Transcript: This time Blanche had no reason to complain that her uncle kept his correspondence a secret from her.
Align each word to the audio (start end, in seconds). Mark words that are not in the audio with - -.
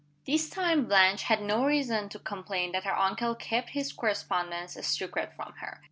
This 0.25 0.49
time 0.49 0.85
Blanche 0.85 1.21
had 1.25 1.43
no 1.43 1.63
reason 1.63 2.09
to 2.09 2.17
complain 2.17 2.71
that 2.71 2.85
her 2.85 2.97
uncle 2.97 3.35
kept 3.35 3.69
his 3.69 3.93
correspondence 3.93 4.75
a 4.75 4.81
secret 4.81 5.31
from 5.35 5.53
her. 5.59 5.79